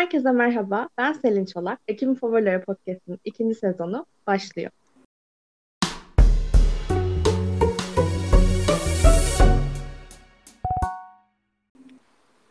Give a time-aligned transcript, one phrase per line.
[0.00, 1.80] Herkese merhaba, ben Selin Çolak.
[1.88, 4.70] Ekim Favorileri Podcast'ın ikinci sezonu başlıyor.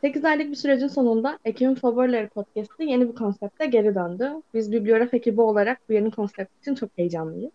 [0.02, 4.32] 8 aylık bir sürecin sonunda Ekim'in Favorileri Podcast'ı yeni bir konsepte geri döndü.
[4.54, 7.52] Biz bibliograf ekibi olarak bu yeni konsept için çok heyecanlıyız.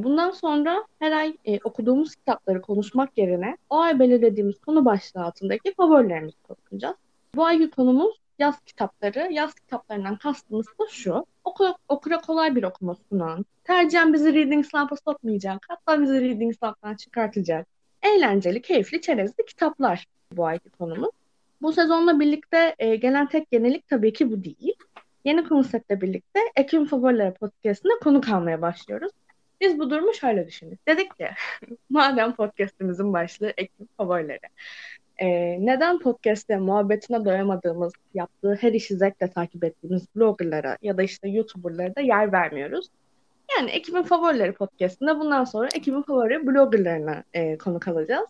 [0.00, 5.74] Bundan sonra her ay e, okuduğumuz kitapları konuşmak yerine o ay belirlediğimiz konu başlığı altındaki
[5.74, 6.96] favorilerimizi konuşacağız.
[7.34, 9.28] Bu ayki konumuz yaz kitapları.
[9.32, 11.26] Yaz kitaplarından kastımız da şu.
[11.44, 16.96] Oku, okura kolay bir okuma sunan, tercihen bizi Reading Slump'a sokmayacak, hatta bizi Reading Slump'tan
[16.96, 17.66] çıkartacak,
[18.02, 21.10] eğlenceli, keyifli, çerezli kitaplar bu ayki konumuz.
[21.62, 24.74] Bu sezonla birlikte e, gelen tek yenilik tabii ki bu değil.
[25.24, 29.12] Yeni konseptle birlikte Ekim Favorileri Podcast'ına konu kalmaya başlıyoruz.
[29.60, 30.88] Biz bu durumu şöyle düşündük.
[30.88, 31.28] Dedik ki
[31.90, 34.48] madem podcast'imizin başlığı Ekim Favorileri.
[35.22, 41.28] E, neden podcast'te muhabbetine doyamadığımız, yaptığı her işi zevkle takip ettiğimiz bloggerlara ya da işte
[41.28, 42.86] YouTuber'lara da yer vermiyoruz?
[43.58, 48.26] Yani Ekim'in favorileri podcast'ında bundan sonra Ekim'in favori bloggerlarına e, konuk alacağız.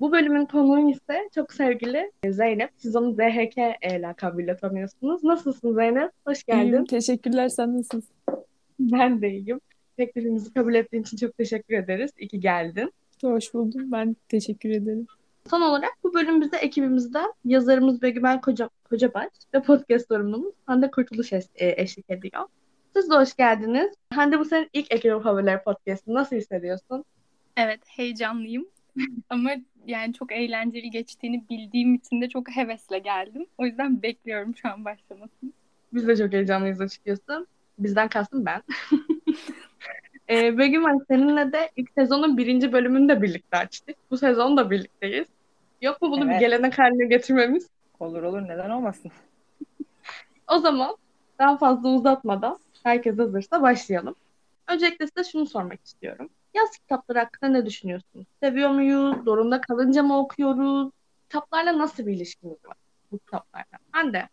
[0.00, 2.70] Bu bölümün konuğu ise çok sevgili Zeynep.
[2.76, 5.24] Siz onu ZHK e, lakabıyla tanıyorsunuz.
[5.24, 6.10] Nasılsın Zeynep?
[6.26, 6.66] Hoş geldin.
[6.66, 7.48] İyiyim, teşekkürler.
[7.48, 8.14] Sen nasılsın?
[8.80, 9.60] Ben de iyiyim.
[9.96, 12.10] Teklifimizi kabul ettiğin için çok teşekkür ederiz.
[12.18, 12.92] İyi ki geldin.
[13.22, 13.92] Hoş buldum.
[13.92, 15.06] Ben teşekkür ederim.
[15.50, 21.32] Son olarak bu bölüm bize ekibimizden yazarımız Begümen Koca, Kocabaş ve podcast sorumlumuz Hande Kurtuluş
[21.32, 22.42] eş, e, eşlik ediyor.
[22.96, 23.94] Siz de hoş geldiniz.
[24.14, 26.14] Hande bu senin ilk Ekibim Favorileri podcast'ı.
[26.14, 27.04] Nasıl hissediyorsun?
[27.56, 28.66] Evet, heyecanlıyım.
[29.30, 29.50] Ama
[29.86, 33.46] yani çok eğlenceli geçtiğini bildiğim için de çok hevesle geldim.
[33.58, 35.52] O yüzden bekliyorum şu an başlamasını.
[35.92, 37.46] Biz de çok heyecanlıyız açıkçası.
[37.78, 38.62] Bizden kastım ben.
[40.30, 43.96] e, Begüm seninle de ilk sezonun birinci bölümünü de birlikte açtık.
[44.10, 45.35] Bu sezon da birlikteyiz.
[45.86, 46.34] Yok mu bunu evet.
[46.34, 47.68] bir gelenek haline getirmemiz?
[48.00, 49.12] Olur olur neden olmasın.
[50.48, 50.96] o zaman
[51.38, 54.14] daha fazla uzatmadan herkes hazırsa başlayalım.
[54.68, 56.30] Öncelikle size şunu sormak istiyorum.
[56.54, 58.26] Yaz kitapları hakkında ne düşünüyorsunuz?
[58.42, 59.16] Seviyor muyuz?
[59.24, 60.90] Zorunda kalınca mı okuyoruz?
[61.22, 62.76] Kitaplarla nasıl bir ilişkiniz var
[63.12, 63.78] bu kitaplarla?
[63.94, 64.28] Ben de.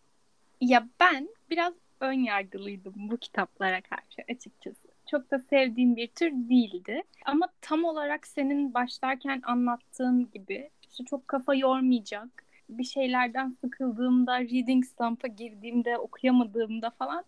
[0.60, 4.88] Ya ben biraz ön yargılıydım bu kitaplara karşı açıkçası.
[5.10, 7.02] Çok da sevdiğim bir tür değildi.
[7.24, 14.84] Ama tam olarak senin başlarken anlattığın gibi işte çok kafa yormayacak, bir şeylerden sıkıldığımda, reading
[14.84, 17.24] slump'a girdiğimde, okuyamadığımda falan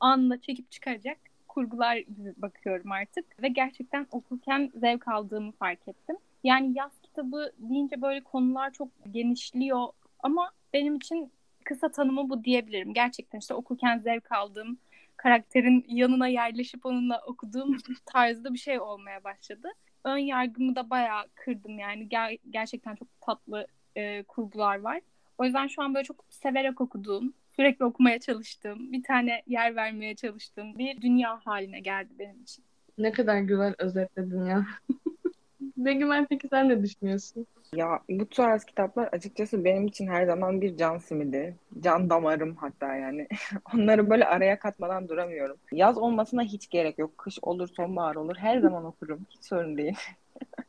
[0.00, 3.42] anla çekip çıkaracak kurgular gibi bakıyorum artık.
[3.42, 6.16] Ve gerçekten okurken zevk aldığımı fark ettim.
[6.44, 9.86] Yani yaz kitabı deyince böyle konular çok genişliyor
[10.20, 11.32] ama benim için
[11.64, 12.94] kısa tanımı bu diyebilirim.
[12.94, 14.78] Gerçekten işte okurken zevk aldığım,
[15.16, 17.76] karakterin yanına yerleşip onunla okuduğum
[18.06, 19.68] tarzda bir şey olmaya başladı.
[20.04, 22.08] Ön yargımı da bayağı kırdım yani.
[22.08, 23.66] Ger- gerçekten çok tatlı
[23.96, 25.00] e, kurgular var.
[25.38, 30.14] O yüzden şu an böyle çok severek okuduğum, sürekli okumaya çalıştığım, bir tane yer vermeye
[30.16, 32.64] çalıştığım bir dünya haline geldi benim için.
[32.98, 34.66] Ne kadar güzel özetledin ya.
[35.76, 37.46] Begümen peki sen ne düşünüyorsun?
[37.76, 41.56] Ya bu tarz kitaplar açıkçası benim için her zaman bir can simidi.
[41.80, 43.28] Can damarım hatta yani.
[43.74, 45.56] Onları böyle araya katmadan duramıyorum.
[45.72, 47.18] Yaz olmasına hiç gerek yok.
[47.18, 48.36] Kış olur, sonbahar olur.
[48.36, 49.20] Her zaman okurum.
[49.30, 49.96] Hiç sorun değil.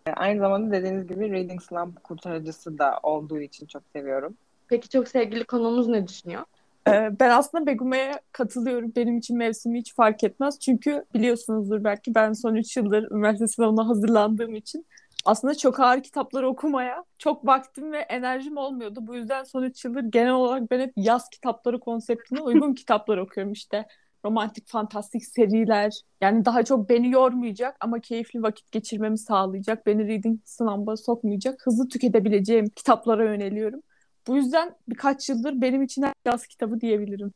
[0.15, 4.37] Aynı zamanda dediğiniz gibi Reading Slump kurtarıcısı da olduğu için çok seviyorum.
[4.67, 6.43] Peki çok sevgili konumuz ne düşünüyor?
[6.87, 8.91] Ee, ben aslında Begume'ye katılıyorum.
[8.95, 10.59] Benim için mevsimi hiç fark etmez.
[10.59, 14.85] Çünkü biliyorsunuzdur belki ben son 3 yıldır üniversite sınavına hazırlandığım için
[15.25, 18.99] aslında çok ağır kitapları okumaya çok vaktim ve enerjim olmuyordu.
[19.07, 23.53] Bu yüzden son 3 yıldır genel olarak ben hep yaz kitapları konseptine uygun kitaplar okuyorum
[23.53, 23.87] işte.
[24.25, 26.01] Romantik, fantastik seriler.
[26.21, 29.85] Yani daha çok beni yormayacak ama keyifli vakit geçirmemi sağlayacak.
[29.85, 31.59] Beni reading sınavına sokmayacak.
[31.65, 33.81] Hızlı tüketebileceğim kitaplara yöneliyorum.
[34.27, 37.31] Bu yüzden birkaç yıldır benim için yaz kitabı diyebilirim.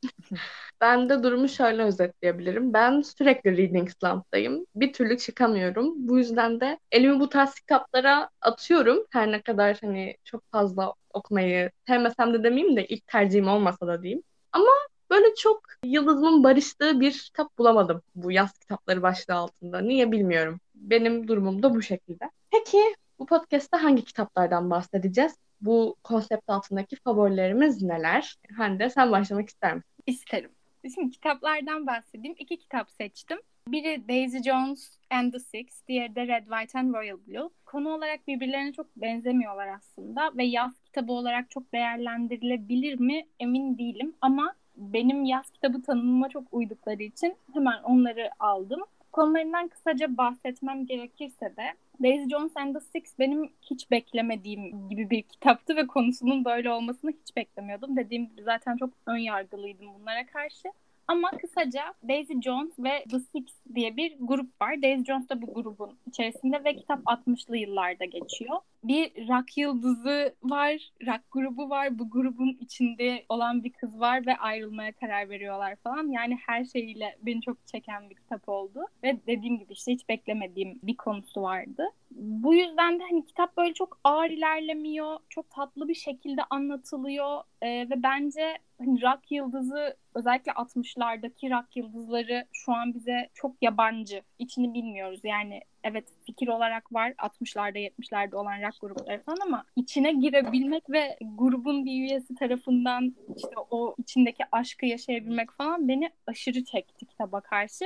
[0.81, 2.73] ben de durumu şöyle özetleyebilirim.
[2.73, 4.65] Ben sürekli reading slump'tayım.
[4.75, 5.93] Bir türlü çıkamıyorum.
[5.97, 9.05] Bu yüzden de elimi bu tarz kitaplara atıyorum.
[9.11, 14.03] Her ne kadar hani çok fazla okumayı sevmesem de demeyeyim de ilk tercihim olmasa da
[14.03, 14.23] diyeyim.
[14.51, 14.71] Ama
[15.09, 19.79] böyle çok yıldızımın barıştığı bir kitap bulamadım bu yaz kitapları başlığı altında.
[19.79, 20.59] Niye bilmiyorum.
[20.75, 22.29] Benim durumum da bu şekilde.
[22.51, 25.44] Peki bu podcast'ta hangi kitaplardan bahsedeceğiz?
[25.61, 28.35] Bu konsept altındaki favorilerimiz neler?
[28.57, 29.89] Hande sen başlamak ister misin?
[30.05, 30.51] İsterim.
[30.95, 32.35] Şimdi kitaplardan bahsedeyim.
[32.39, 33.37] İki kitap seçtim.
[33.67, 37.49] Biri Daisy Jones and the Six, diğeri de Red, White and Royal Blue.
[37.65, 44.13] Konu olarak birbirlerine çok benzemiyorlar aslında ve yaz kitabı olarak çok değerlendirilebilir mi emin değilim
[44.21, 48.81] ama benim yaz kitabı tanımıma çok uydukları için hemen onları aldım.
[49.15, 51.73] Konularından kısaca bahsetmem gerekirse de
[52.03, 57.11] Daisy Jones and the Six benim hiç beklemediğim gibi bir kitaptı ve konusunun böyle olmasını
[57.11, 57.97] hiç beklemiyordum.
[57.97, 60.67] Dediğim gibi zaten çok ön yargılıydım bunlara karşı.
[61.07, 63.45] Ama kısaca Daisy Jones ve The Six
[63.75, 64.81] diye bir grup var.
[64.81, 68.59] Daisy Jones da bu grubun içerisinde ve kitap 60'lı yıllarda geçiyor.
[68.87, 71.99] Bir rock yıldızı var, rock grubu var.
[71.99, 76.07] Bu grubun içinde olan bir kız var ve ayrılmaya karar veriyorlar falan.
[76.07, 78.79] Yani her şeyiyle beni çok çeken bir kitap oldu.
[79.03, 81.83] Ve dediğim gibi işte hiç beklemediğim bir konusu vardı.
[82.11, 85.17] Bu yüzden de hani kitap böyle çok ağır ilerlemiyor.
[85.29, 87.41] Çok tatlı bir şekilde anlatılıyor.
[87.61, 94.21] Ee, ve bence hani rock yıldızı özellikle 60'lardaki rock yıldızları şu an bize çok yabancı.
[94.39, 95.19] İçini bilmiyoruz.
[95.23, 101.17] Yani evet fikir olarak var 60'larda 70'lerde olan rock grupları falan ama içine girebilmek ve
[101.21, 107.85] grubun bir üyesi tarafından işte o içindeki aşkı yaşayabilmek falan beni aşırı çekti kitaba karşı.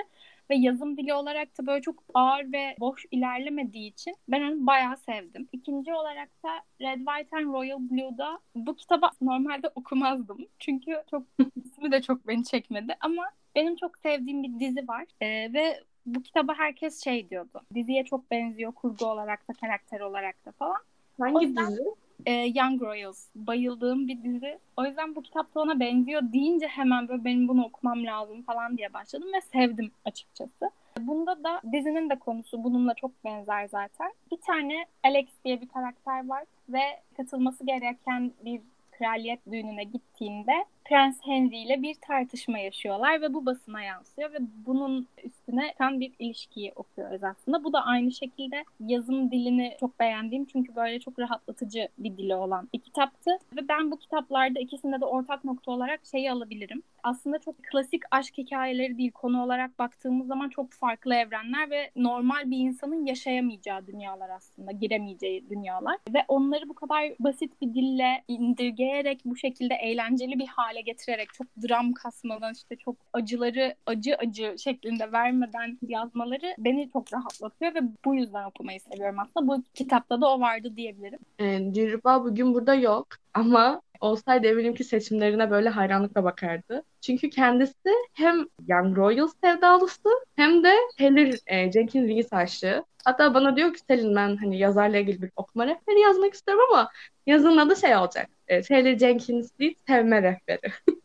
[0.49, 4.97] Ve yazım dili olarak da böyle çok ağır ve boş ilerlemediği için ben onu bayağı
[4.97, 5.49] sevdim.
[5.51, 6.49] İkinci olarak da
[6.81, 10.37] Red, White and Royal Blue'da bu kitabı normalde okumazdım.
[10.59, 11.23] Çünkü çok
[11.55, 13.23] ismi de çok beni çekmedi ama
[13.55, 17.61] benim çok sevdiğim bir dizi var ee, ve bu kitaba herkes şey diyordu.
[17.75, 20.77] Diziye çok benziyor kurgu olarak da karakter olarak da falan.
[21.19, 21.83] Hangi yüzden- dizi?
[22.25, 23.27] Ee, Young Royals.
[23.35, 24.59] Bayıldığım bir dizi.
[24.77, 28.77] O yüzden bu kitap da ona benziyor deyince hemen böyle benim bunu okumam lazım falan
[28.77, 30.71] diye başladım ve sevdim açıkçası.
[30.99, 34.11] Bunda da dizinin de konusu bununla çok benzer zaten.
[34.31, 36.81] Bir tane Alex diye bir karakter var ve
[37.17, 38.61] katılması gereken bir
[38.91, 45.07] kraliyet düğününe gittiğinde Prens Henry ile bir tartışma yaşıyorlar ve bu basına yansıyor ve bunun
[45.23, 47.63] üstüne tam bir ilişkiyi okuyoruz aslında.
[47.63, 52.69] Bu da aynı şekilde yazım dilini çok beğendiğim çünkü böyle çok rahatlatıcı bir dili olan
[52.73, 53.31] bir kitaptı.
[53.57, 56.83] Ve ben bu kitaplarda ikisinde de ortak nokta olarak şeyi alabilirim.
[57.03, 62.51] Aslında çok klasik aşk hikayeleri değil konu olarak baktığımız zaman çok farklı evrenler ve normal
[62.51, 65.97] bir insanın yaşayamayacağı dünyalar aslında, giremeyeceği dünyalar.
[66.13, 71.47] Ve onları bu kadar basit bir dille indirgeyerek bu şekilde eğlenceli bir hale getirerek çok
[71.69, 78.15] dram kasmadan işte çok acıları acı acı şeklinde vermeden yazmaları beni çok rahatlatıyor ve bu
[78.15, 79.47] yüzden okumayı seviyorum aslında.
[79.47, 81.19] Bu kitapta da o vardı diyebilirim.
[81.39, 86.83] Ee, Dilruba bugün burada yok ama olsaydı eminim ki seçimlerine böyle hayranlıkla bakardı.
[87.01, 92.83] Çünkü kendisi hem Young Royals sevdalısı hem de Taylor e, Jenkins Reid aşığı.
[93.05, 96.89] Hatta bana diyor ki Selin ben hani yazarla ilgili bir okuma rehberi yazmak istiyorum ama
[97.27, 98.29] yazının adı şey olacak.
[98.47, 100.73] E, Taylor Jenkins Reid sevme rehberi.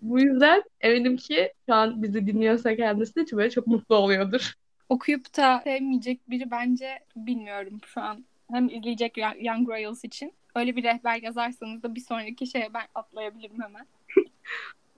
[0.00, 4.54] Bu yüzden eminim ki şu an bizi dinliyorsa kendisi böyle çok mutlu oluyordur.
[4.88, 8.24] Okuyup da sevmeyecek biri bence bilmiyorum şu an.
[8.50, 10.32] Hem izleyecek Young Royals için.
[10.54, 13.86] Öyle bir rehber yazarsanız da bir sonraki şeye ben atlayabilirim hemen.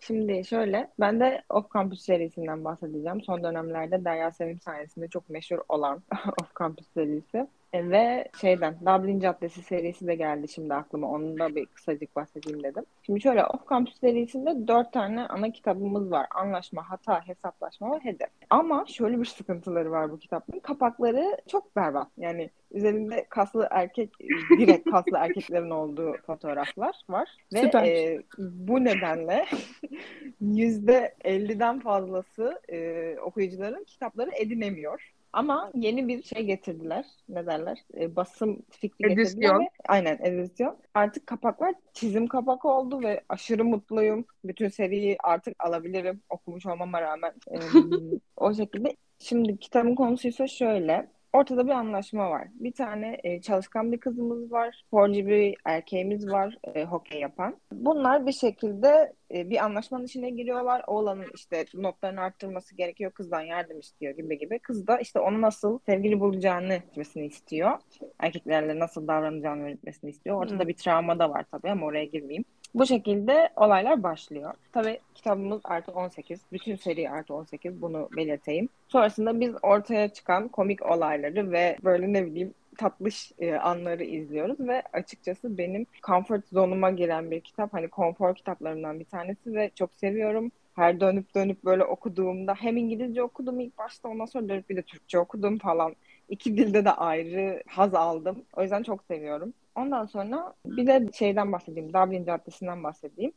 [0.07, 3.23] Şimdi şöyle, ben de Off Campus serisinden bahsedeceğim.
[3.23, 6.03] Son dönemlerde Derya Sevim sayesinde çok meşhur olan
[6.43, 7.47] Off Campus serisi.
[7.73, 11.09] E, ve şeyden, Dublin Caddesi serisi de geldi şimdi aklıma.
[11.09, 12.85] Onu da bir kısacık bahsedeyim dedim.
[13.03, 16.27] Şimdi şöyle, Off Campus serisinde dört tane ana kitabımız var.
[16.31, 18.29] Anlaşma, hata, hesaplaşma ve hedef.
[18.51, 20.61] Ama şöyle bir sıkıntıları var bu kitapların.
[20.61, 22.09] Kapakları çok berbat.
[22.17, 24.11] Yani üzerinde kaslı erkek,
[24.59, 27.29] direkt kaslı erkeklerin olduğu fotoğraflar var.
[27.53, 27.85] Ve Süper.
[27.85, 29.47] e, bu nedenle
[30.41, 35.13] yüzde 50'den fazlası e, okuyucuların kitapları edinemiyor.
[35.33, 37.07] Ama yeni bir şey getirdiler.
[37.29, 37.79] Ne derler?
[38.01, 39.23] E, basım fikri getirdiler.
[39.23, 39.61] Edisyon.
[39.61, 40.77] Ve, aynen edisyon.
[40.95, 44.25] Artık kapaklar çizim kapak oldu ve aşırı mutluyum.
[44.45, 47.33] Bütün seriyi artık alabilirim okumuş olmama rağmen.
[47.51, 47.57] E,
[48.37, 48.97] o şekilde.
[49.19, 51.09] Şimdi kitabın konusu ise şöyle.
[51.33, 52.49] Ortada bir anlaşma var.
[52.55, 54.85] Bir tane e, çalışkan bir kızımız var.
[54.87, 57.57] Sporcu bir erkeğimiz var e, hokey yapan.
[57.73, 60.85] Bunlar bir şekilde e, bir anlaşmanın içine giriyorlar.
[60.87, 63.13] Oğlanın işte notlarını arttırması gerekiyor.
[63.13, 64.59] Kızdan yardım istiyor gibi gibi.
[64.59, 67.79] Kız da işte onu nasıl sevgili bulacağını gitmesini istiyor.
[68.19, 70.43] Erkeklerle nasıl davranacağını öğretmesini istiyor.
[70.43, 70.69] Ortada Hı.
[70.69, 72.45] bir travma da var tabii ama oraya girmeyeyim.
[72.75, 74.55] Bu şekilde olaylar başlıyor.
[74.73, 76.41] Tabii kitabımız artı 18.
[76.53, 77.83] Bütün seri artı 18.
[77.83, 78.69] Bunu belirteyim.
[78.89, 84.83] Sonrasında biz ortaya çıkan komik olayları ve böyle ne bileyim tatlış e, anları izliyoruz ve
[84.93, 87.73] açıkçası benim comfort zonuma giren bir kitap.
[87.73, 90.51] Hani konfor kitaplarımdan bir tanesi ve çok seviyorum.
[90.75, 94.83] Her dönüp dönüp böyle okuduğumda hem İngilizce okudum ilk başta ondan sonra dönüp bir de
[94.83, 95.97] Türkçe okudum falan.
[96.29, 98.45] İki dilde de ayrı haz aldım.
[98.57, 99.55] O yüzden çok seviyorum.
[99.75, 101.89] Ondan sonra bir de şeyden bahsedeyim.
[101.89, 103.33] Dublin Caddesi'nden bahsedeyim.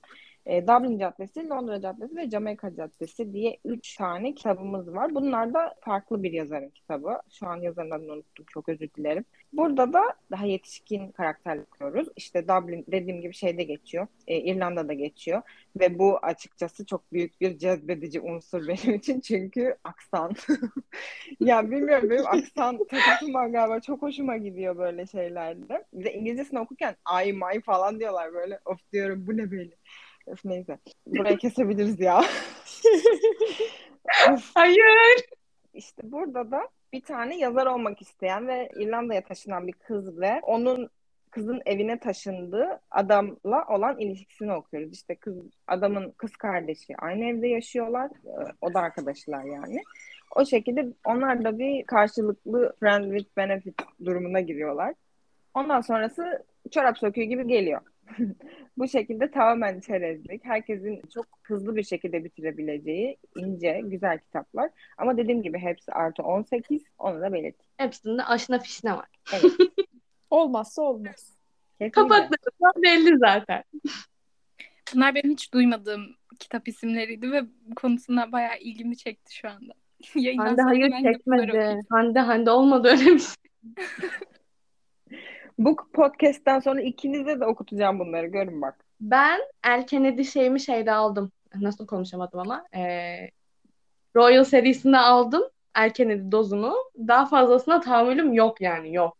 [0.45, 5.15] E, Dublin Caddesi, Londra Caddesi ve Jamaika Caddesi diye üç tane kitabımız var.
[5.15, 7.21] Bunlar da farklı bir yazarın kitabı.
[7.29, 8.45] Şu an yazarın adını unuttum.
[8.49, 9.25] Çok özür dilerim.
[9.57, 12.07] Burada da daha yetişkin karakter okuyoruz.
[12.15, 14.07] İşte Dublin dediğim gibi şeyde geçiyor.
[14.27, 15.41] E, İrlanda'da geçiyor.
[15.79, 19.19] Ve bu açıkçası çok büyük bir cezbedici unsur benim için.
[19.19, 20.33] Çünkü aksan.
[21.39, 23.79] ya bilmiyorum benim aksan takıntım var galiba.
[23.79, 25.85] Çok hoşuma gidiyor böyle şeylerde.
[25.93, 28.59] Bir de İngilizcesini okurken ay may falan diyorlar böyle.
[28.65, 29.75] Of diyorum bu ne böyle.
[30.27, 30.79] Öf neyse.
[31.07, 32.23] Burayı kesebiliriz ya.
[34.53, 35.25] Hayır.
[35.73, 40.89] İşte burada da bir tane yazar olmak isteyen ve İrlanda'ya taşınan bir kız ve onun
[41.31, 44.93] kızın evine taşındığı adamla olan ilişkisini okuyoruz.
[44.93, 45.37] İşte kız
[45.67, 48.11] adamın kız kardeşi aynı evde yaşıyorlar.
[48.25, 49.83] Ee, O da arkadaşlar yani.
[50.35, 54.93] O şekilde onlar da bir karşılıklı friend with benefit durumuna giriyorlar.
[55.53, 57.81] Ondan sonrası çorap söküğü gibi geliyor.
[58.77, 60.45] Bu şekilde tamamen çerezlik.
[60.45, 64.69] Herkesin çok hızlı bir şekilde bitirebileceği ince, güzel kitaplar.
[64.97, 66.83] Ama dediğim gibi hepsi artı 18.
[66.97, 67.71] Onu da belirteyim.
[67.77, 69.07] Hepsinde aşna fişne var.
[69.33, 69.51] Evet.
[70.29, 71.35] Olmazsa olmaz.
[71.91, 73.63] Kapaklarından belli zaten.
[74.93, 79.73] Bunlar benim hiç duymadığım kitap isimleriydi ve bu konusunda bayağı ilgimi çekti şu anda.
[80.37, 81.79] Hande hayır çekmedi.
[81.89, 83.35] Hande Hande olmadı öyle bir şey.
[85.57, 88.27] Bu podcast'ten sonra ikinize de okutacağım bunları.
[88.27, 88.85] Görün bak.
[89.01, 91.31] Ben El Kennedy şeyimi şeyde aldım.
[91.55, 92.65] Nasıl konuşamadım ama.
[92.75, 93.29] Ee,
[94.15, 95.43] Royal serisinde aldım.
[95.77, 96.75] El Kennedy dozunu.
[96.97, 99.17] Daha fazlasına tahammülüm yok yani yok.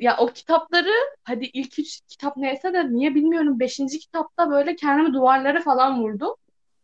[0.00, 0.92] Ya o kitapları
[1.24, 3.60] hadi ilk üç kitap neyse de niye bilmiyorum.
[3.60, 6.34] Beşinci kitapta böyle kendimi duvarlara falan vurdum.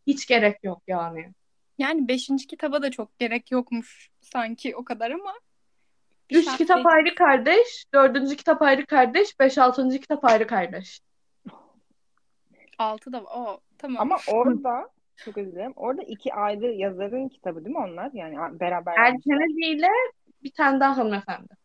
[0.06, 1.32] Hiç gerek yok yani.
[1.78, 5.32] yani beşinci kitaba da çok gerek yokmuş sanki o kadar ama
[6.30, 6.86] Üç şans kitap değil.
[6.86, 11.00] ayrı kardeş, dördüncü kitap ayrı kardeş, beş altıncı kitap ayrı kardeş.
[12.78, 13.22] Altı da.
[13.22, 13.96] Oo, tamam.
[14.00, 15.72] Ama orada çok özür dilerim.
[15.76, 18.10] Orada iki ayrı yazarın kitabı değil mi onlar?
[18.12, 18.94] Yani beraber.
[18.96, 19.88] Kennedy ile
[20.42, 21.60] bir tane daha hanımefendi.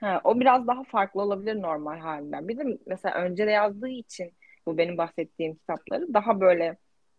[0.00, 2.48] Ha, o biraz daha farklı olabilir normal halinden.
[2.48, 4.32] Bir de mesela önce de yazdığı için
[4.66, 6.76] bu benim bahsettiğim kitapları daha böyle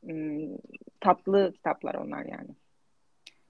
[0.09, 0.57] ım,
[0.99, 2.49] tatlı kitaplar onlar yani.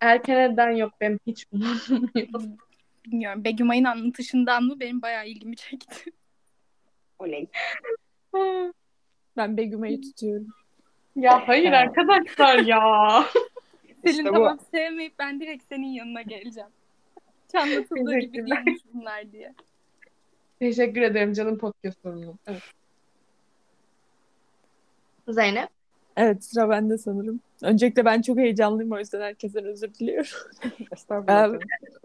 [0.01, 2.41] El Kennedy'den yok benim hiç umudum yok.
[3.05, 3.43] Bilmiyorum.
[3.43, 6.12] Begüm Ay'ın anlatışından mı benim bayağı ilgimi çekti.
[7.20, 7.48] Oley.
[9.38, 10.48] Ben Begüme'yi tutuyorum.
[11.15, 11.77] Ya hayır Ha.
[11.77, 12.79] arkadaşlar ya.
[14.05, 14.34] Selin İşte bu.
[14.34, 16.70] tamam sevmeyip ben direkt senin yanına geleceğim.
[17.48, 18.65] Hiç anlatıldığı gibi Teşekkürler.
[18.65, 19.53] değilmiş bunlar diye.
[20.60, 22.39] Teşekkür ederim canım podcast sorumlum.
[22.48, 22.62] Evet.
[25.27, 25.70] Zeynep.
[26.18, 27.39] Evet sıra bende sanırım.
[27.62, 30.32] Öncelikle ben çok heyecanlıyım o yüzden herkesten özür diliyorum.
[30.94, 31.53] Estağfurullah.
[31.53, 31.60] Ee.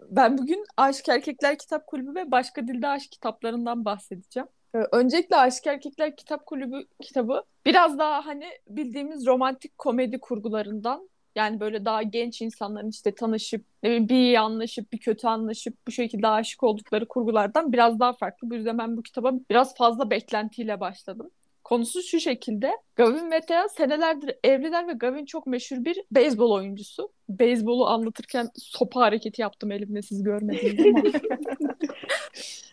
[0.09, 4.47] Ben bugün Aşık Erkekler Kitap Kulübü ve başka dilde aşk kitaplarından bahsedeceğim.
[4.75, 11.59] Ee, Öncelikle Aşık Erkekler Kitap Kulübü kitabı biraz daha hani bildiğimiz romantik komedi kurgularından yani
[11.59, 15.91] böyle daha genç insanların işte tanışıp ne bileyim bir iyi anlaşıp bir kötü anlaşıp bu
[15.91, 18.49] şekilde aşık oldukları kurgulardan biraz daha farklı.
[18.49, 21.31] Bu yüzden ben bu kitaba biraz fazla beklentiyle başladım.
[21.67, 22.71] Konusu şu şekilde.
[22.95, 27.11] Gavin ve Thea senelerdir evliler ve Gavin çok meşhur bir beyzbol oyuncusu.
[27.29, 31.01] Beyzbolu anlatırken sopa hareketi yaptım elimle siz görmediniz ama.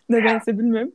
[0.09, 0.91] Nedense bilmiyorum.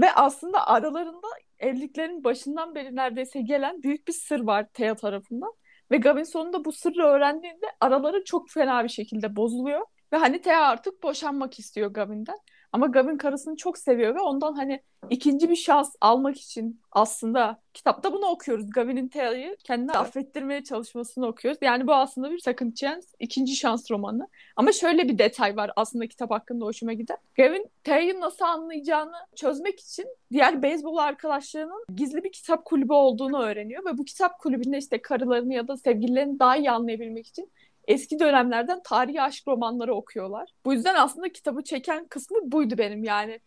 [0.00, 1.26] Ve aslında aralarında
[1.58, 5.52] evliliklerin başından beri neredeyse gelen büyük bir sır var Thea tarafından.
[5.90, 9.86] Ve Gavin sonunda bu sırrı öğrendiğinde araları çok fena bir şekilde bozuluyor.
[10.12, 12.38] Ve hani Thea artık boşanmak istiyor Gavin'den.
[12.74, 18.12] Ama Gavin karısını çok seviyor ve ondan hani ikinci bir şans almak için aslında kitapta
[18.12, 18.70] bunu okuyoruz.
[18.70, 21.58] Gavin'in Thea'yı kendine affettirmeye çalışmasını okuyoruz.
[21.62, 24.28] Yani bu aslında bir second chance, ikinci şans romanı.
[24.56, 27.16] Ama şöyle bir detay var aslında kitap hakkında hoşuma giden.
[27.36, 33.84] Gavin Thea'yı nasıl anlayacağını çözmek için diğer beyzbol arkadaşlarının gizli bir kitap kulübü olduğunu öğreniyor
[33.84, 37.50] ve bu kitap kulübünde işte karılarını ya da sevgililerini daha iyi anlayabilmek için
[37.88, 40.50] eski dönemlerden tarihi aşk romanları okuyorlar.
[40.64, 43.40] Bu yüzden aslında kitabı çeken kısmı buydu benim yani.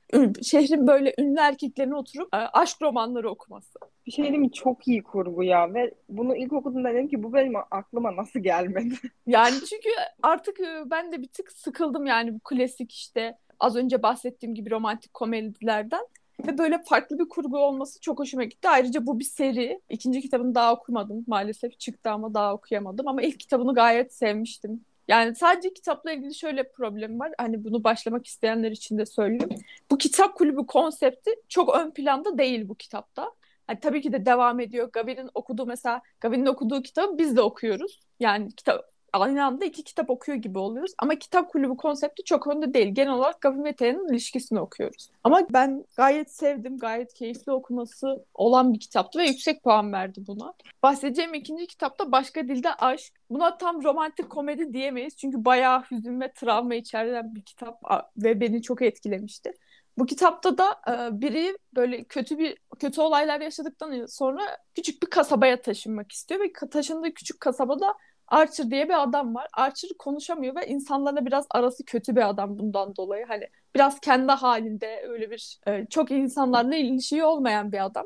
[0.43, 3.79] Şehrin böyle ünlü erkeklerin oturup e, aşk romanları okuması.
[4.05, 4.51] Bir şey diyeyim mi?
[4.51, 8.95] Çok iyi kurgu ya ve bunu ilk okuduğumda dedim ki bu benim aklıma nasıl gelmedi?
[9.27, 9.89] Yani çünkü
[10.23, 14.71] artık e, ben de bir tık sıkıldım yani bu klasik işte az önce bahsettiğim gibi
[14.71, 16.07] romantik komedilerden.
[16.45, 18.69] Ve böyle farklı bir kurgu olması çok hoşuma gitti.
[18.69, 19.81] Ayrıca bu bir seri.
[19.89, 21.79] İkinci kitabını daha okumadım maalesef.
[21.79, 23.07] Çıktı ama daha okuyamadım.
[23.07, 24.85] Ama ilk kitabını gayet sevmiştim.
[25.07, 27.31] Yani sadece kitapla ilgili şöyle problem var.
[27.37, 29.49] Hani bunu başlamak isteyenler için de söyleyeyim.
[29.91, 33.31] Bu kitap kulübü konsepti çok ön planda değil bu kitapta.
[33.67, 34.89] Hani tabii ki de devam ediyor.
[34.91, 37.99] Gavin'in okuduğu mesela Gavin'in okuduğu kitabı biz de okuyoruz.
[38.19, 40.93] Yani kitap aynı anda iki kitap okuyor gibi oluyoruz.
[40.99, 42.87] Ama kitap kulübü konsepti çok önde değil.
[42.87, 45.09] Genel olarak Gavin ve Taya'nın ilişkisini okuyoruz.
[45.23, 46.77] Ama ben gayet sevdim.
[46.77, 50.53] Gayet keyifli okuması olan bir kitaptı ve yüksek puan verdi buna.
[50.83, 53.13] Bahsedeceğim ikinci kitapta Başka Dilde Aşk.
[53.29, 55.17] Buna tam romantik komedi diyemeyiz.
[55.17, 57.83] Çünkü bayağı hüzün ve travma içeren bir kitap
[58.17, 59.53] ve beni çok etkilemişti.
[59.97, 64.41] Bu kitapta da e, biri böyle kötü bir kötü olaylar yaşadıktan sonra
[64.75, 67.95] küçük bir kasabaya taşınmak istiyor ve taşındığı küçük kasabada
[68.27, 69.47] Archer diye bir adam var.
[69.53, 73.25] Archer konuşamıyor ve insanlarla biraz arası kötü bir adam bundan dolayı.
[73.25, 78.05] Hani biraz kendi halinde öyle bir e, çok insanlarla ilişiği olmayan bir adam.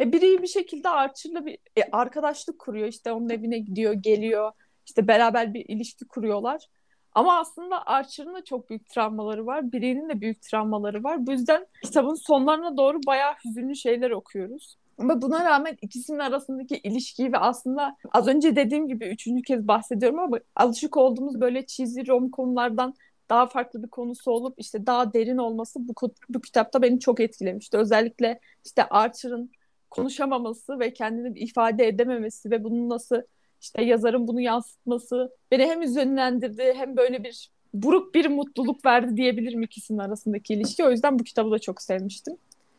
[0.00, 2.88] Ve biri bir şekilde Archer'la bir e, arkadaşlık kuruyor.
[2.88, 4.52] İşte onun evine gidiyor, geliyor.
[4.86, 6.66] İşte beraber bir ilişki kuruyorlar.
[7.12, 9.72] Ama aslında Archer'ın da çok büyük travmaları var.
[9.72, 11.26] Birinin de büyük travmaları var.
[11.26, 14.76] Bu yüzden kitabın sonlarına doğru bayağı hüzünlü şeyler okuyoruz.
[15.00, 20.18] Ama buna rağmen ikisinin arasındaki ilişkiyi ve aslında az önce dediğim gibi üçüncü kez bahsediyorum
[20.18, 22.94] ama alışık olduğumuz böyle cheesy rom-comlardan
[23.30, 25.94] daha farklı bir konusu olup işte daha derin olması bu,
[26.28, 27.76] bu kitapta beni çok etkilemişti.
[27.78, 29.50] Özellikle işte Archer'ın
[29.90, 33.22] konuşamaması ve kendini ifade edememesi ve bunun nasıl
[33.60, 39.62] işte yazarın bunu yansıtması beni hem üzünlendirdi hem böyle bir buruk bir mutluluk verdi diyebilirim
[39.62, 40.84] ikisinin arasındaki ilişki.
[40.84, 42.36] O yüzden bu kitabı da çok sevmiştim.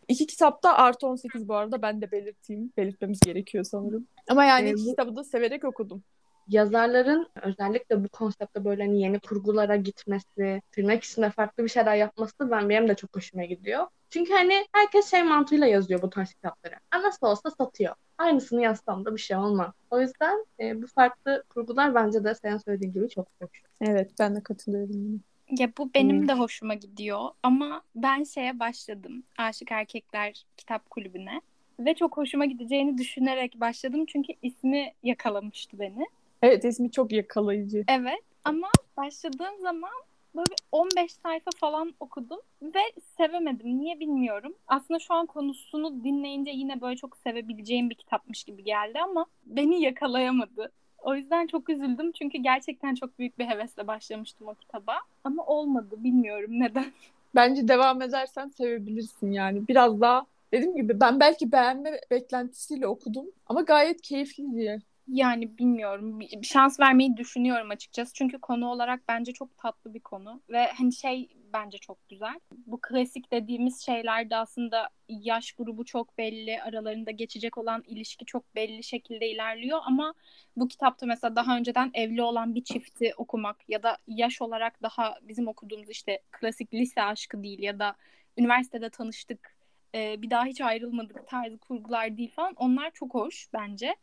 [0.08, 2.72] İki kitapta artı 18 bu arada ben de belirteyim.
[2.78, 4.08] Belirtmemiz gerekiyor sanırım.
[4.30, 6.04] Ama yani ee, iki kitabı da severek okudum
[6.48, 12.52] yazarların özellikle bu konsepte böyle hani yeni kurgulara gitmesi, tırnak içinde farklı bir şeyler yapması
[12.52, 13.88] ben benim de çok hoşuma gidiyor.
[14.10, 16.76] Çünkü hani herkes şey mantığıyla yazıyor bu tarz kitapları.
[16.92, 17.96] A nasıl olsa satıyor.
[18.18, 19.72] Aynısını yazsam da bir şey olmaz.
[19.92, 23.62] O yüzden e, bu farklı kurgular bence de senin söylediğin gibi çok hoş.
[23.82, 25.22] Evet ben de katılıyorum.
[25.52, 29.24] Ya bu benim de hoşuma gidiyor ama ben şeye başladım.
[29.38, 31.42] Aşık Erkekler Kitap Kulübü'ne
[31.80, 36.06] ve çok hoşuma gideceğini düşünerek başladım çünkü ismi yakalamıştı beni.
[36.42, 37.84] Evet ismi çok yakalayıcı.
[37.88, 38.68] Evet ama
[38.98, 39.92] başladığım zaman
[40.36, 42.80] böyle 15 sayfa falan okudum ve
[43.18, 43.78] sevemedim.
[43.78, 44.56] Niye bilmiyorum.
[44.68, 49.82] Aslında şu an konusunu dinleyince yine böyle çok sevebileceğim bir kitapmış gibi geldi ama beni
[49.82, 50.72] yakalayamadı.
[51.02, 54.94] O yüzden çok üzüldüm çünkü gerçekten çok büyük bir hevesle başlamıştım o kitaba.
[55.24, 56.86] Ama olmadı bilmiyorum neden.
[57.36, 59.68] Bence devam edersen sevebilirsin yani.
[59.68, 64.80] Biraz daha dediğim gibi ben belki beğenme beklentisiyle okudum ama gayet keyifli diye.
[65.08, 66.20] Yani bilmiyorum.
[66.20, 68.14] Bir şans vermeyi düşünüyorum açıkçası.
[68.14, 70.42] Çünkü konu olarak bence çok tatlı bir konu.
[70.50, 72.40] Ve hani şey bence çok güzel.
[72.52, 76.62] Bu klasik dediğimiz şeylerde aslında yaş grubu çok belli.
[76.62, 79.80] Aralarında geçecek olan ilişki çok belli şekilde ilerliyor.
[79.84, 80.14] Ama
[80.56, 85.20] bu kitapta mesela daha önceden evli olan bir çifti okumak ya da yaş olarak daha
[85.22, 87.96] bizim okuduğumuz işte klasik lise aşkı değil ya da
[88.38, 89.56] üniversitede tanıştık
[89.94, 92.54] bir daha hiç ayrılmadık tarzı kurgular değil falan.
[92.56, 93.96] Onlar çok hoş bence.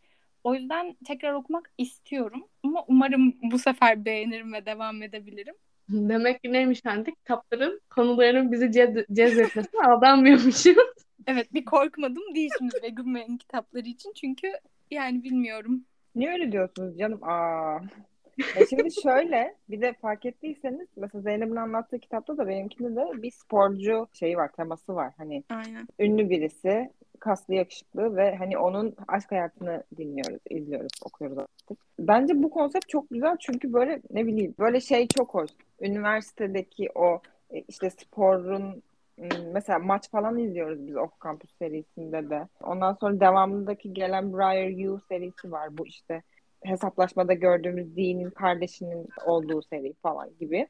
[0.45, 2.49] O yüzden tekrar okumak istiyorum.
[2.63, 5.55] Ama umarım bu sefer beğenirim ve devam edebilirim.
[5.89, 10.77] Demek ki neymiş hani kitapların konularının bizi cez cezbetmesine aldanmıyormuşuz.
[11.27, 14.13] evet bir korkmadım değil şimdi Begüm kitapları için.
[14.13, 14.53] Çünkü
[14.91, 15.85] yani bilmiyorum.
[16.15, 17.25] Niye öyle diyorsunuz canım?
[17.25, 17.81] Aa.
[18.39, 23.31] Ya şimdi şöyle bir de fark ettiyseniz mesela Zeynep'in anlattığı kitapta da benimkinde de bir
[23.31, 25.13] sporcu şeyi var teması var.
[25.17, 25.89] Hani Aynen.
[25.99, 31.79] ünlü birisi kaslı yakışıklı ve hani onun aşk hayatını dinliyoruz, izliyoruz, okuyoruz artık.
[31.99, 35.51] Bence bu konsept çok güzel çünkü böyle ne bileyim böyle şey çok hoş.
[35.81, 37.21] Üniversitedeki o
[37.51, 38.83] e, işte sporun
[39.53, 42.49] mesela maç falan izliyoruz biz Off Campus serisinde de.
[42.63, 45.79] Ondan sonra devamındaki gelen Briar You serisi var.
[45.79, 46.23] Bu işte
[46.63, 50.69] hesaplaşmada gördüğümüz Dean'in kardeşinin olduğu seri falan gibi.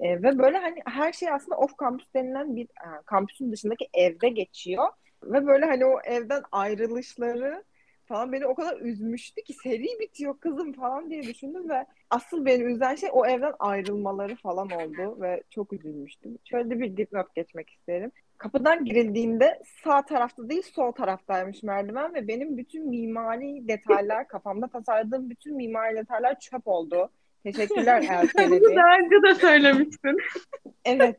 [0.00, 4.28] E, ve böyle hani her şey aslında off campus denilen bir e, kampüsün dışındaki evde
[4.28, 4.88] geçiyor.
[5.22, 7.64] Ve böyle hani o evden ayrılışları
[8.06, 12.62] falan beni o kadar üzmüştü ki seri bitiyor kızım falan diye düşündüm ve asıl beni
[12.62, 16.38] üzen şey o evden ayrılmaları falan oldu ve çok üzülmüştüm.
[16.44, 18.12] Şöyle bir dipnot geçmek isterim.
[18.38, 25.30] Kapıdan girildiğinde sağ tarafta değil sol taraftaymış merdiven ve benim bütün mimari detaylar kafamda tasarladığım
[25.30, 27.10] bütün mimari detaylar çöp oldu.
[27.42, 28.50] Teşekkürler Elfenedi.
[28.50, 30.16] Bunu daha önce de söylemiştin.
[30.84, 31.16] evet.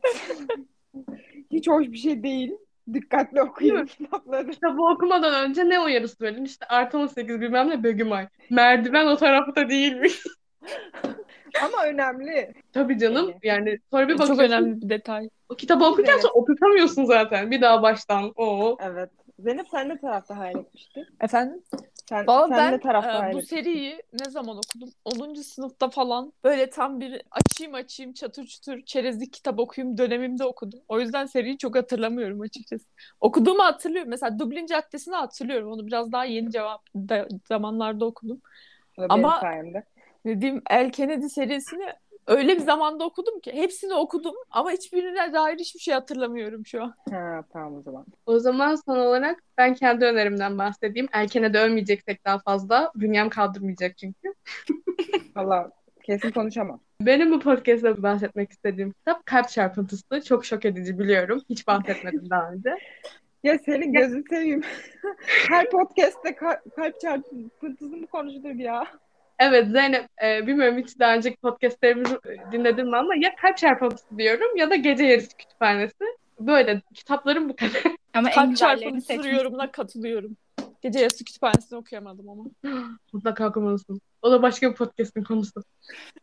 [1.50, 2.52] Hiç hoş bir şey değil.
[2.92, 4.50] Dikkatli okuyun kitapları.
[4.50, 6.44] Kitabı okumadan önce ne uyarısı verin?
[6.44, 8.28] İşte artı 18 bilmem ne Begüm Ay.
[8.50, 10.22] Merdiven o tarafta değilmiş.
[11.62, 12.54] Ama önemli.
[12.72, 13.34] Tabii canım.
[13.42, 14.34] Yani sonra bir bakıyorsun.
[14.34, 15.28] Çok önemli bir detay.
[15.48, 16.22] O kitabı okurken evet.
[16.22, 17.50] sonra oturtamıyorsun zaten.
[17.50, 18.32] Bir daha baştan.
[18.36, 18.76] Oo.
[18.80, 19.10] Evet.
[19.38, 21.06] Zeynep sen ne tarafta hayal etmiştin?
[21.20, 21.62] Efendim?
[22.08, 24.88] Sen, Vallahi sen ben ne tarafta e, bu seriyi ne zaman okudum?
[25.04, 25.34] 10.
[25.34, 30.80] sınıfta falan böyle tam bir açayım açayım çatır çutur çerezlik kitap okuyayım dönemimde okudum.
[30.88, 32.84] O yüzden seriyi çok hatırlamıyorum açıkçası.
[33.20, 34.10] Okuduğumu hatırlıyorum.
[34.10, 35.72] Mesela Dublin Caddesi'ni hatırlıyorum.
[35.72, 38.40] Onu biraz daha yeni cevap da, zamanlarda okudum.
[39.08, 39.40] Ama
[40.28, 41.86] Dediğim El Kennedy serisini
[42.26, 46.94] öyle bir zamanda okudum ki hepsini okudum ama hiçbirine dair hiçbir şey hatırlamıyorum şu an.
[47.10, 48.06] Ha, tamam o zaman.
[48.26, 51.08] O zaman son olarak ben kendi önerimden bahsedeyim.
[51.12, 52.92] Erkene dövmeyeceksek daha fazla.
[52.94, 54.34] Bünyem kaldırmayacak çünkü.
[55.36, 55.70] Valla
[56.04, 56.80] kesin konuşamam.
[57.00, 60.22] Benim bu podcast'ta bahsetmek istediğim kitap Kalp Çarpıntısı.
[60.24, 61.42] Çok şok edici biliyorum.
[61.50, 62.78] Hiç bahsetmedim daha önce.
[63.44, 64.62] Ya senin gözünü seveyim.
[65.50, 68.86] Her podcast'te ka- kalp çarpıntısı mı konuşulur ya?
[69.38, 72.18] Evet Zeynep, e, bilmiyorum hiç daha önceki podcastlerimizi
[72.52, 76.04] dinledin mi ama ya Kalp Çarpıntısı diyorum ya da Gece Yarısı Kütüphanesi.
[76.40, 77.82] Böyle kitaplarım bu kadar.
[78.14, 80.36] Ama Kalp çarpıntısı yorumuna katılıyorum.
[80.82, 82.44] Gece yarısı kütüphanesini okuyamadım ama.
[83.12, 84.00] Mutlaka okumalısın.
[84.22, 85.62] O da başka bir podcast'in konusu.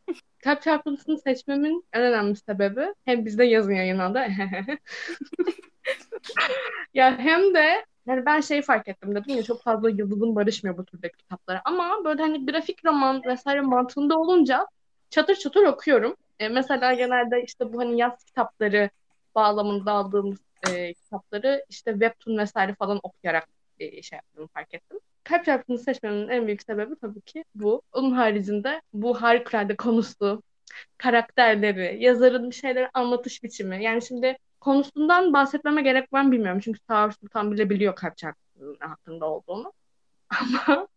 [0.44, 4.20] Kalp çarpıntısını seçmemin en önemli sebebi hem bizde yazın yayınlandı.
[6.94, 10.86] ya hem de yani ben şey fark ettim dedim ya çok fazla yıldızım barışmıyor bu
[10.86, 11.62] türde kitaplara.
[11.66, 14.68] Ama böyle hani grafik roman vesaire mantığında olunca
[15.10, 16.16] çatır çatır okuyorum.
[16.40, 18.90] E, mesela genelde işte bu hani yaz kitapları
[19.36, 20.40] bağlamında aldığımız
[20.70, 23.48] e, kitapları işte webtoon vesaire falan okuyarak
[23.80, 25.00] e, şey yaptığımı fark ettim.
[25.24, 27.82] Kalp çarpıntısını seçmemin en büyük sebebi tabii ki bu.
[27.94, 30.44] Onun haricinde bu harikulade konusu,
[30.98, 33.84] karakterleri, yazarın bir şeyleri anlatış biçimi.
[33.84, 36.62] Yani şimdi konusundan bahsetmeme gerek var mı bilmiyorum.
[36.64, 39.74] Çünkü Sağır Sultan bile biliyor çarpıntısının hakkında olduğunu.
[40.30, 40.88] Ama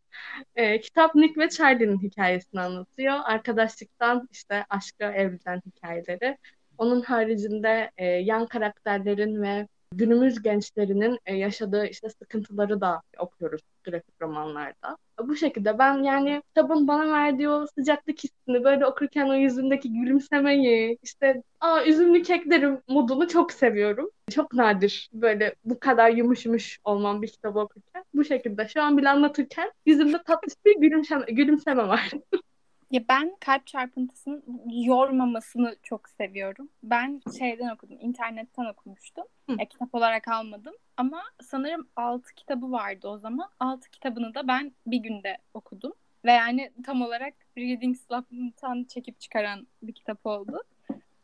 [0.57, 3.15] e, kitap Nick ve Charlie'nin hikayesini anlatıyor.
[3.25, 6.39] Arkadaşlıktan işte aşka evliden hikayeleri.
[6.79, 14.23] Onun haricinde e, yan karakterlerin ve günümüz gençlerinin e, yaşadığı işte sıkıntıları da okuyoruz grafik
[14.23, 14.97] romanlarda.
[15.19, 20.99] Bu şekilde ben yani kitabın bana verdiği o sıcaklık hissini böyle okurken o yüzündeki gülümsemeyi
[21.03, 24.11] işte aa üzümlü keklerim modunu çok seviyorum.
[24.31, 28.05] Çok nadir böyle bu kadar yumuş yumuş olmam bir kitabı okurken.
[28.15, 32.11] Bu şekilde şu an bile anlatırken yüzümde tatlış bir gülümseme, gülümseme var.
[32.91, 36.69] Ya ben kalp çarpıntısının yormamasını çok seviyorum.
[36.83, 39.25] Ben şeyden okudum, internetten okumuştum.
[39.51, 39.57] Hı.
[39.59, 40.75] Ya, kitap olarak almadım.
[40.97, 43.51] Ama sanırım 6 kitabı vardı o zaman.
[43.61, 45.93] 6 kitabını da ben bir günde okudum.
[46.25, 50.63] Ve yani tam olarak Reading Slum'tan çekip çıkaran bir kitap oldu.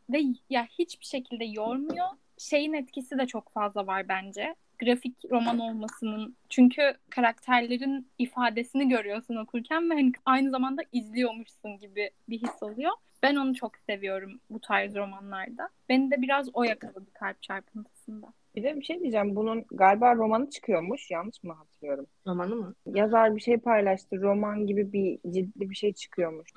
[0.09, 2.07] Ve ya hiçbir şekilde yormuyor.
[2.37, 4.55] Şeyin etkisi de çok fazla var bence.
[4.79, 6.35] Grafik roman olmasının.
[6.49, 12.91] Çünkü karakterlerin ifadesini görüyorsun okurken ve hani aynı zamanda izliyormuşsun gibi bir his oluyor.
[13.23, 15.69] Ben onu çok seviyorum bu tarz romanlarda.
[15.89, 18.33] Beni de biraz o yakaladı kalp çarpıntısında.
[18.55, 19.35] Bir de bir şey diyeceğim.
[19.35, 21.11] Bunun galiba romanı çıkıyormuş.
[21.11, 22.07] Yanlış mı hatırlıyorum?
[22.27, 22.75] Romanı mı?
[22.85, 24.21] Yazar bir şey paylaştı.
[24.21, 26.49] Roman gibi bir ciddi bir şey çıkıyormuş.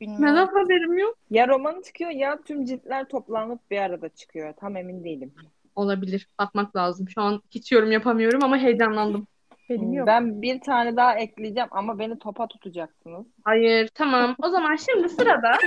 [0.00, 0.26] Bilmiyorum.
[0.26, 1.18] Neden haberim yok?
[1.30, 4.52] Ya romanı çıkıyor ya tüm ciltler toplanıp bir arada çıkıyor.
[4.52, 5.34] Tam emin değilim.
[5.74, 6.28] Olabilir.
[6.38, 7.08] Bakmak lazım.
[7.08, 9.26] Şu an hiç yorum yapamıyorum ama heyecanlandım.
[9.68, 10.06] Benim yok.
[10.06, 13.26] Ben bir tane daha ekleyeceğim ama beni topa tutacaksınız.
[13.44, 14.36] Hayır, tamam.
[14.42, 15.52] O zaman şimdi sırada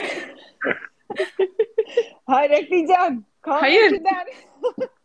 [2.26, 3.26] Hayır ekleyeceğim.
[3.42, 4.02] Kaan Hayır.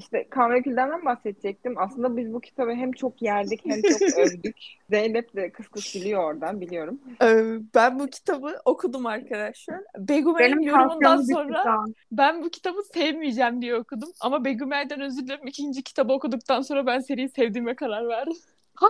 [0.00, 1.78] İşte Kaan Öykü'den bahsedecektim.
[1.78, 4.56] Aslında biz bu kitabı hem çok yerdik hem çok övdük.
[4.90, 7.00] Zeynep de kıs kıs biliyor oradan biliyorum.
[7.22, 9.80] Ee, ben bu kitabı okudum arkadaşlar.
[9.98, 14.08] Begümel'in benim yorumundan sonra ben bu kitabı sevmeyeceğim diye okudum.
[14.20, 15.46] Ama Begümel'den özür dilerim.
[15.46, 18.36] İkinci kitabı okuduktan sonra ben seriyi sevdiğime karar verdim.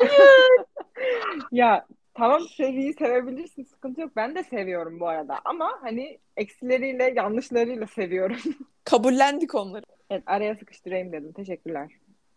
[1.53, 4.11] Ya tamam seriyi sevebilirsin sıkıntı yok.
[4.17, 5.39] Ben de seviyorum bu arada.
[5.45, 8.37] Ama hani eksileriyle yanlışlarıyla seviyorum.
[8.85, 10.00] Kabullendik onları.
[10.11, 11.33] Evet araya sıkıştırayım dedim.
[11.33, 11.91] Teşekkürler.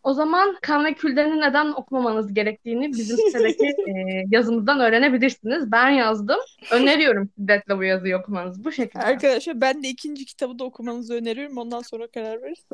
[0.04, 5.72] O zaman kan ve küllerini neden okumamanız gerektiğini bizim sitedeki e, yazımızdan öğrenebilirsiniz.
[5.72, 6.40] Ben yazdım.
[6.72, 8.64] Öneriyorum şiddetle bu yazıyı okumanızı.
[8.64, 9.04] Bu şekilde.
[9.04, 11.58] Arkadaşlar ben de ikinci kitabı da okumanızı öneriyorum.
[11.58, 12.66] Ondan sonra karar veririz.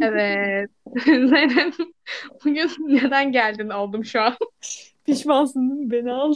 [0.00, 0.70] Evet.
[1.04, 1.74] Zeynep
[2.44, 4.34] bugün neden geldin oldum şu an.
[5.04, 5.90] Pişmansın değil mi?
[5.90, 6.34] Beni al.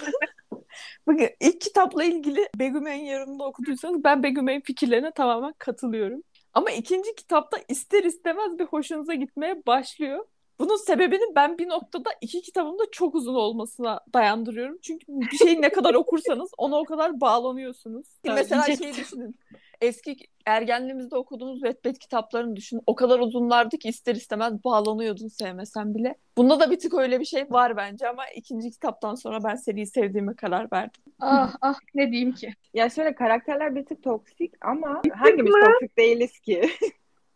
[1.06, 6.22] Bakın ilk kitapla ilgili Begümen'in yorumunda okuduysanız ben Begümen'in fikirlerine tamamen katılıyorum.
[6.54, 10.24] Ama ikinci kitapta ister istemez bir hoşunuza gitmeye başlıyor.
[10.58, 14.78] Bunun sebebini ben bir noktada iki kitabın da çok uzun olmasına dayandırıyorum.
[14.82, 18.06] Çünkü bir şeyi ne kadar okursanız ona o kadar bağlanıyorsunuz.
[18.24, 19.36] Mesela şey düşünün.
[19.80, 20.16] Eski
[20.46, 22.82] ergenliğimizde okuduğumuz Wattpad kitaplarını düşünün.
[22.86, 26.14] O kadar uzunlardı ki ister istemez bağlanıyordun sevmesen bile.
[26.36, 29.86] Bunda da bir tık öyle bir şey var bence ama ikinci kitaptan sonra ben seriyi
[29.86, 31.02] sevdiğime karar verdim.
[31.20, 32.54] Ah ah ne diyeyim ki.
[32.74, 36.70] Ya şöyle karakterler bir tık toksik ama hangimiz toksik değiliz ki?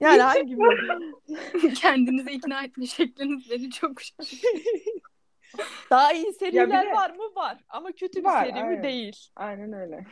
[0.01, 0.57] Yani hangi
[1.75, 4.49] Kendinizi ikna etme şekliniz beni çok şaşırttı.
[5.91, 7.23] Daha iyi seriler bir de- var mı?
[7.37, 7.59] Var.
[7.69, 8.61] Ama kötü bir Var, seri mi?
[8.61, 8.83] aynen.
[8.83, 9.17] Değil.
[9.37, 10.07] Aynen öyle.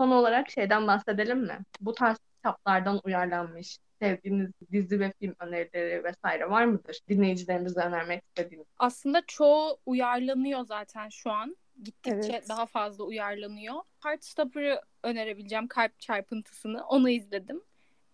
[0.00, 1.58] Son olarak şeyden bahsedelim mi?
[1.80, 7.00] Bu tarz kitaplardan uyarlanmış sevdiğiniz dizi ve film önerileri vesaire var mıdır?
[7.08, 8.66] Dinleyicilerimize önermek istediğiniz.
[8.78, 11.56] Aslında çoğu uyarlanıyor zaten şu an.
[11.82, 12.48] gittikçe Evet.
[12.48, 13.74] daha fazla uyarlanıyor.
[14.02, 16.84] Heartstopper'ı önerebileceğim kalp çarpıntısını.
[16.86, 17.62] Onu izledim.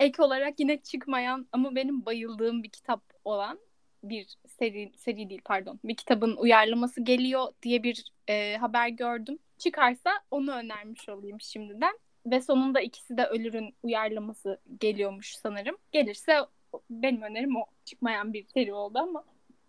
[0.00, 3.58] Ek olarak yine çıkmayan ama benim bayıldığım bir kitap olan
[4.02, 9.38] bir seri seri değil pardon bir kitabın uyarlaması geliyor diye bir e, haber gördüm.
[9.62, 11.98] Çıkarsa onu önermiş olayım şimdiden.
[12.26, 15.76] Ve sonunda ikisi de Ölür'ün uyarlaması geliyormuş sanırım.
[15.92, 16.38] Gelirse
[16.90, 17.64] benim önerim o.
[17.84, 19.24] Çıkmayan bir seri oldu ama.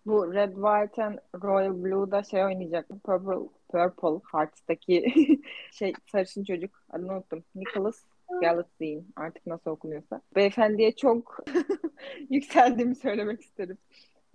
[0.06, 2.89] Bu Red, White and Royal Blue'da şey oynayacak.
[2.89, 5.13] Purple, Purple Hearts'taki
[5.71, 6.84] şey sarışın çocuk.
[6.89, 7.43] Adını unuttum.
[7.56, 8.03] Nicholas
[8.41, 9.01] Galitzine.
[9.15, 10.21] Artık nasıl okunuyorsa.
[10.36, 11.38] Beyefendiye çok
[12.29, 13.77] yükseldiğimi söylemek isterim.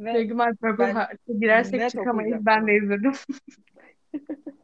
[0.01, 2.33] Ve Begüm Alper Ben Heart'a girersek çıkamayız.
[2.33, 2.47] okuyacağım.
[2.47, 3.13] Ben de izledim.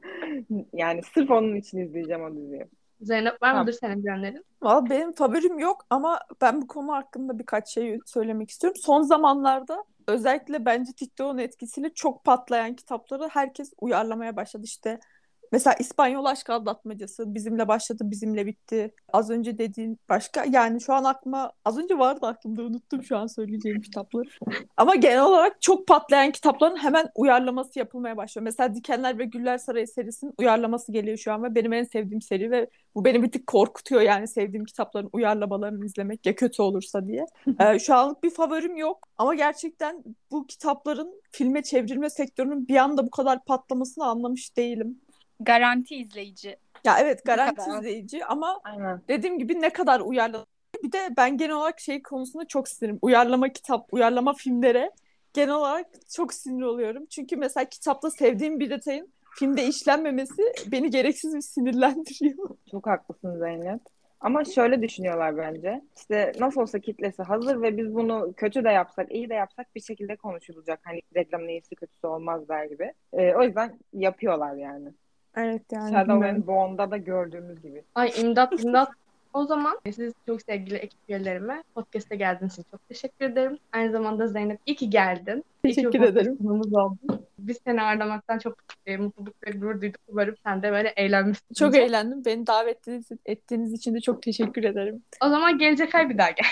[0.73, 2.67] yani sırf onun için izleyeceğim o diziyi.
[3.01, 4.45] Zeynep var mıdır senin bir önerin?
[4.63, 8.81] Valla benim favorim yok ama ben bu konu hakkında birkaç şey söylemek istiyorum.
[8.83, 14.63] Son zamanlarda özellikle bence TikTok'un etkisiyle çok patlayan kitapları herkes uyarlamaya başladı.
[14.65, 15.01] İşte
[15.53, 18.95] mesela İspanyol Aşk Aldatmacası bizimle başladı, bizimle bitti.
[19.13, 23.27] Az önce dediğin başka yani şu an aklıma az önce vardı aklımda unuttum şu an
[23.27, 24.29] söyleyeceğim kitapları.
[24.77, 28.45] Ama genel olarak çok patlayan kitapların hemen uyarlaması yapılmaya başlıyor.
[28.45, 32.51] Mesela Dikenler ve Güller Sarayı serisinin uyarlaması geliyor şu an ve benim en sevdiğim seri
[32.51, 37.27] ve bu beni bir tık korkutuyor yani sevdiğim kitapların uyarlamalarını izlemek ya kötü olursa diye.
[37.61, 43.07] Ee, şu anlık bir favorim yok ama gerçekten bu kitapların filme çevrilme sektörünün bir anda
[43.07, 45.01] bu kadar patlamasını anlamış değilim.
[45.41, 46.57] Garanti izleyici.
[46.85, 49.01] Ya evet garanti izleyici ama Aynen.
[49.09, 50.47] dediğim gibi ne kadar uyarlama.
[50.83, 52.99] Bir de ben genel olarak şey konusunda çok sinirim.
[53.03, 54.91] Uyarlama kitap, uyarlama filmlere
[55.33, 57.07] genel olarak çok sinir oluyorum.
[57.07, 62.49] Çünkü mesela kitapta sevdiğim bir detayın filmde işlenmemesi beni gereksiz bir sinirlendiriyor.
[62.71, 63.81] Çok haklısın Zeynep.
[64.21, 65.83] Ama şöyle düşünüyorlar bence.
[65.97, 69.81] İşte nasıl olsa kitlesi hazır ve biz bunu kötü de yapsak, iyi de yapsak bir
[69.81, 70.81] şekilde konuşulacak.
[70.83, 72.93] Hani reklamın iyisi kötüsü olmaz der gibi.
[73.13, 74.89] Ee, o yüzden yapıyorlar yani.
[75.37, 75.91] Evet yani.
[75.91, 76.37] Shadow bilmiyorum.
[76.37, 77.83] and Bone'da da gördüğümüz gibi.
[77.95, 78.89] Ay imdat imdat.
[79.35, 83.59] O zaman siz çok sevgili ekip üyelerime podcast'e geldiğiniz için çok teşekkür ederim.
[83.73, 85.45] Aynı zamanda Zeynep iyi ki geldin.
[85.65, 86.37] İyi Teşekkür podcast ederim.
[86.37, 86.99] konuğumuz oldun.
[87.39, 90.01] Biz seni ağırlamaktan çok e, mutluluk ve gurur duyduk.
[90.09, 91.55] Umarım sen de böyle eğlenmişsin.
[91.55, 92.25] Çok eğlendim.
[92.25, 92.89] Beni davet
[93.27, 95.03] ettiğiniz için de çok teşekkür ederim.
[95.25, 96.47] O zaman gelecek ay bir daha gel.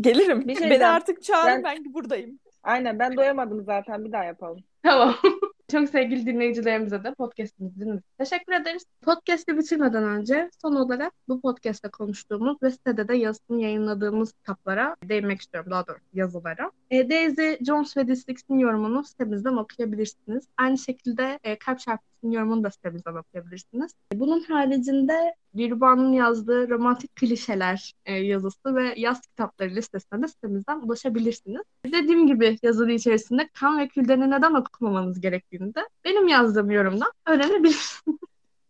[0.00, 0.48] Gelirim.
[0.48, 2.38] Bir şey Beni artık çağırın Ben- ben buradayım.
[2.62, 4.60] Aynen ben doyamadım zaten bir daha yapalım.
[4.82, 5.14] Tamam.
[5.68, 8.84] Çok sevgili dinleyicilerimize de podcast'imizi dinlediğiniz teşekkür ederiz.
[9.02, 15.40] Podcast'i bitirmeden önce son olarak bu podcast'te konuştuğumuz ve sitede de yazısını yayınladığımız kitaplara değinmek
[15.40, 15.70] istiyorum.
[15.70, 16.70] Daha doğrusu yazılara.
[16.90, 20.48] E, Daisy Jones ve Distrix'in yorumunu sitemizden okuyabilirsiniz.
[20.56, 21.80] Aynı şekilde e, Kalp
[22.24, 23.92] Çarpıcı'nın yorumunu da sitemizden okuyabilirsiniz.
[24.12, 31.62] Bunun haricinde Dilruban'ın yazdığı romantik klişeler e, yazısı ve yaz kitapları listesine de sitemizden ulaşabilirsiniz.
[31.86, 38.18] Dediğim gibi yazılı içerisinde kan ve küldeni neden okumamanız gerektiğini de benim yazdığım yorumdan öğrenebilirsiniz.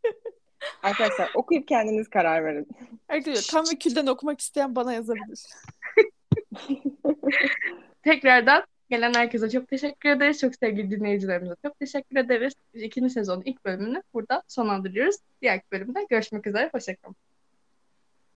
[0.83, 2.67] Arkadaşlar okuyup kendiniz karar verin.
[3.09, 5.41] Arkadaşlar kan ve külden okumak isteyen bana yazabilir.
[8.03, 10.41] Tekrardan gelen herkese çok teşekkür ederiz.
[10.41, 12.55] Çok sevgili dinleyicilerimize çok teşekkür ederiz.
[12.75, 15.17] İkinci sezonun ilk bölümünü burada sonlandırıyoruz.
[15.43, 16.71] Diğer bölümde görüşmek üzere.
[16.75, 17.17] Hoşçakalın.